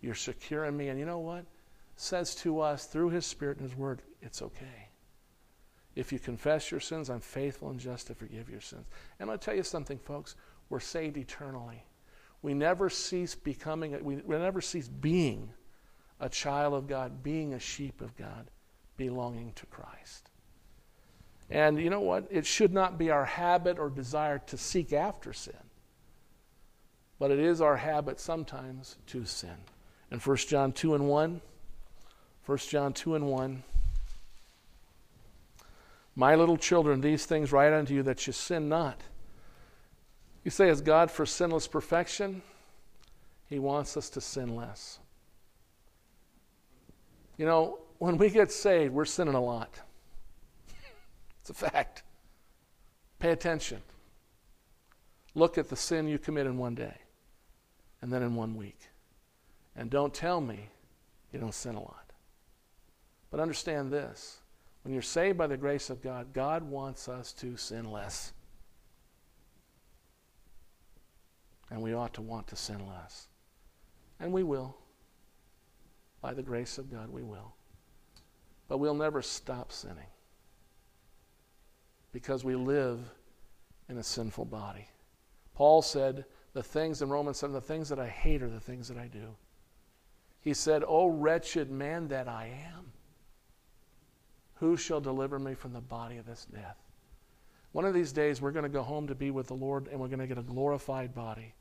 [0.00, 0.88] you're secure in me.
[0.88, 1.44] And you know what?
[1.96, 4.90] Says to us through his Spirit and his word, it's okay.
[5.94, 8.86] If you confess your sins, I'm faithful and just to forgive your sins.
[9.18, 10.36] And I'll tell you something, folks.
[10.68, 11.84] We're saved eternally
[12.46, 15.50] we never cease becoming, we, we never cease being
[16.20, 18.50] a child of God, being a sheep of God,
[18.96, 20.30] belonging to Christ.
[21.50, 22.28] And you know what?
[22.30, 25.54] It should not be our habit or desire to seek after sin.
[27.18, 29.56] But it is our habit sometimes to sin.
[30.12, 31.40] In 1 John 2 and 1,
[32.46, 33.62] 1 John 2 and 1,
[36.14, 39.00] My little children, these things write unto you that you sin not.
[40.44, 42.40] You say, is God for sinless perfection?
[43.48, 45.00] He wants us to sin less.
[47.36, 49.80] You know, when we get saved, we're sinning a lot.
[51.40, 52.02] It's a fact.
[53.18, 53.80] Pay attention.
[55.34, 56.94] Look at the sin you commit in one day
[58.00, 58.78] and then in one week.
[59.76, 60.70] And don't tell me
[61.32, 62.05] you don't sin a lot.
[63.36, 64.38] But understand this
[64.82, 68.32] when you're saved by the grace of God, God wants us to sin less.
[71.68, 73.28] And we ought to want to sin less.
[74.20, 74.78] And we will.
[76.22, 77.54] By the grace of God, we will.
[78.68, 80.08] But we'll never stop sinning
[82.12, 83.00] because we live
[83.90, 84.88] in a sinful body.
[85.52, 86.24] Paul said,
[86.54, 89.08] The things in Romans 7, the things that I hate are the things that I
[89.08, 89.36] do.
[90.40, 92.92] He said, O wretched man that I am,
[94.56, 96.76] who shall deliver me from the body of this death?
[97.72, 100.00] One of these days, we're going to go home to be with the Lord and
[100.00, 101.54] we're going to get a glorified body.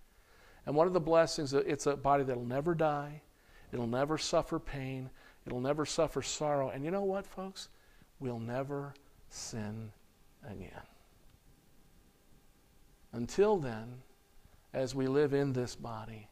[0.65, 3.21] And one of the blessings, uh, it's a body that'll never die,
[3.71, 5.09] it'll never suffer pain,
[5.45, 6.69] it'll never suffer sorrow.
[6.69, 7.69] And you know what, folks?
[8.19, 8.93] We'll never
[9.29, 9.91] sin
[10.49, 10.69] again.
[13.11, 14.01] Until then,
[14.73, 16.29] as we live in this body,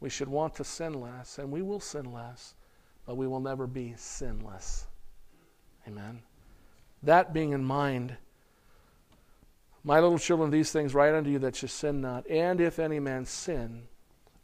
[0.00, 2.54] we should want to sin less, and we will sin less,
[3.06, 4.86] but we will never be sinless.
[5.86, 6.22] Amen.
[7.02, 8.16] That being in mind,
[9.84, 12.28] my little children, these things write unto you that you sin not.
[12.28, 13.84] And if any man sin,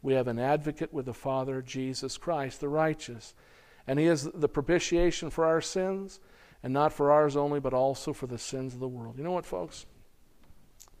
[0.01, 3.33] we have an advocate with the Father, Jesus Christ, the righteous.
[3.85, 6.21] And he is the propitiation for our sins,
[6.61, 9.17] and not for ours only, but also for the sins of the world.
[9.17, 9.85] You know what, folks?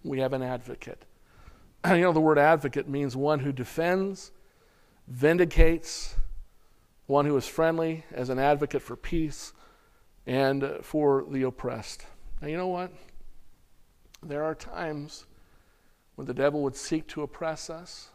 [0.03, 1.05] We have an advocate.
[1.85, 4.31] You know, the word advocate means one who defends,
[5.07, 6.15] vindicates,
[7.07, 9.51] one who is friendly as an advocate for peace
[10.25, 12.05] and for the oppressed.
[12.41, 12.91] Now, you know what?
[14.21, 15.25] There are times
[16.15, 18.09] when the devil would seek to oppress us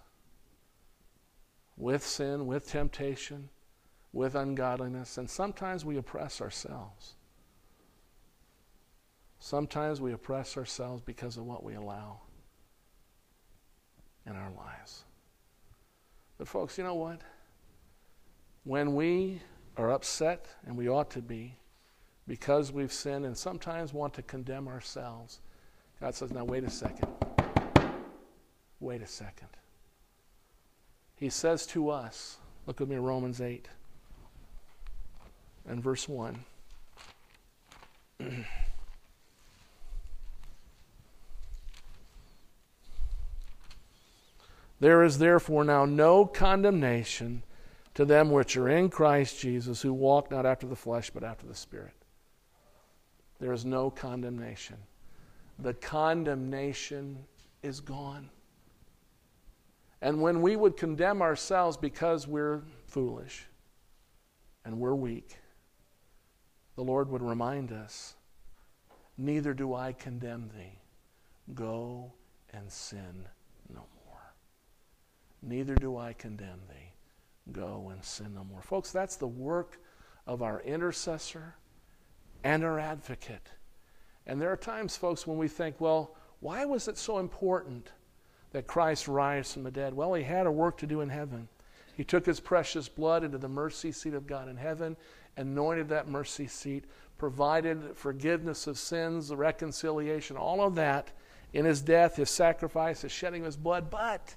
[1.76, 3.50] with sin, with temptation,
[4.12, 7.14] with ungodliness, and sometimes we oppress ourselves.
[9.38, 12.20] Sometimes we oppress ourselves because of what we allow
[14.26, 15.04] in our lives.
[16.38, 17.20] But, folks, you know what?
[18.64, 19.40] When we
[19.76, 21.56] are upset, and we ought to be,
[22.28, 25.40] because we've sinned and sometimes want to condemn ourselves,
[26.00, 27.08] God says, now wait a second.
[28.78, 29.48] Wait a second.
[31.16, 33.66] He says to us, look with me Romans 8
[35.66, 36.44] and verse 1.
[44.80, 47.42] there is therefore now no condemnation
[47.94, 51.46] to them which are in Christ Jesus, who walk not after the flesh, but after
[51.46, 51.97] the Spirit.
[53.38, 54.76] There is no condemnation
[55.58, 57.24] the condemnation
[57.62, 58.30] is gone.
[60.00, 63.46] And when we would condemn ourselves because we're foolish
[64.64, 65.36] and we're weak,
[66.76, 68.14] the Lord would remind us
[69.20, 70.78] Neither do I condemn thee.
[71.52, 72.12] Go
[72.52, 73.26] and sin
[73.68, 74.34] no more.
[75.42, 76.92] Neither do I condemn thee.
[77.50, 78.62] Go and sin no more.
[78.62, 79.80] Folks, that's the work
[80.24, 81.56] of our intercessor
[82.44, 83.48] and our advocate.
[84.26, 87.90] And there are times, folks, when we think, well, why was it so important
[88.52, 89.94] that Christ rise from the dead?
[89.94, 91.48] Well, he had a work to do in heaven.
[91.96, 94.96] He took his precious blood into the mercy seat of God in heaven,
[95.36, 96.84] anointed that mercy seat,
[97.16, 101.10] provided forgiveness of sins, the reconciliation, all of that
[101.52, 103.90] in his death, his sacrifice, his shedding of his blood.
[103.90, 104.34] But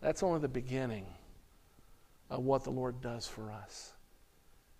[0.00, 1.06] that's only the beginning
[2.28, 3.92] of what the Lord does for us.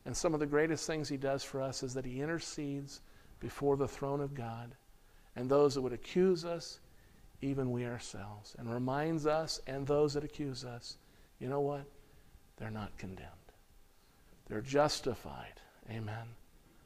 [0.07, 3.01] And some of the greatest things he does for us is that he intercedes
[3.39, 4.75] before the throne of God
[5.37, 6.81] and those that would accuse us,
[7.43, 10.97] even we ourselves, and reminds us and those that accuse us,
[11.39, 11.85] you know what?
[12.57, 13.31] They're not condemned.
[14.49, 15.61] They're justified.
[15.91, 16.27] Amen.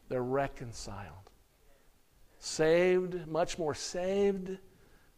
[0.09, 1.31] They're reconciled.
[2.39, 4.59] Saved, much more saved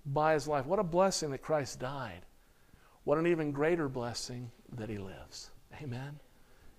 [0.07, 0.64] by his life.
[0.64, 2.20] What a blessing that Christ died.
[3.05, 5.51] What an even greater blessing that he lives.
[5.82, 6.18] Amen.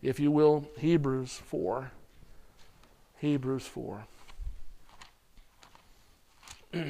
[0.01, 1.91] If you will, Hebrews 4.
[3.17, 4.05] Hebrews 4.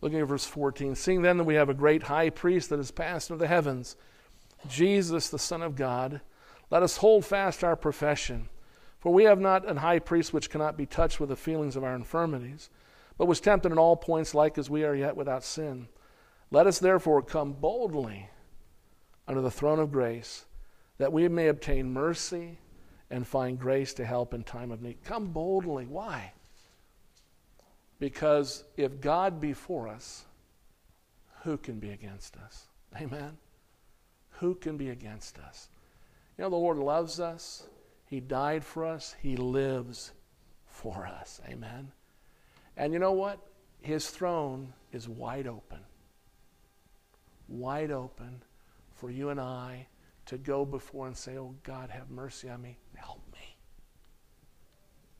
[0.00, 0.94] Looking at verse 14.
[0.94, 3.96] Seeing then that we have a great high priest that has passed into the heavens,
[4.68, 6.20] Jesus, the Son of God,
[6.70, 8.48] let us hold fast our profession.
[9.00, 11.84] For we have not an high priest which cannot be touched with the feelings of
[11.84, 12.68] our infirmities,
[13.16, 15.88] but was tempted in all points like as we are yet without sin.
[16.50, 18.28] Let us therefore come boldly
[19.26, 20.44] under the throne of grace,
[20.98, 22.58] that we may obtain mercy
[23.10, 25.02] and find grace to help in time of need.
[25.04, 25.86] Come boldly.
[25.86, 26.32] Why?
[27.98, 30.24] Because if God be for us,
[31.42, 32.66] who can be against us?
[33.00, 33.36] Amen.
[34.40, 35.68] Who can be against us?
[36.36, 37.64] You know, the Lord loves us.
[38.06, 39.16] He died for us.
[39.20, 40.12] He lives
[40.66, 41.40] for us.
[41.48, 41.90] Amen.
[42.76, 43.40] And you know what?
[43.80, 45.78] His throne is wide open.
[47.48, 48.42] Wide open
[48.94, 49.86] for you and I
[50.26, 52.78] to go before and say, Oh, God, have mercy on me.
[52.94, 53.56] Help me.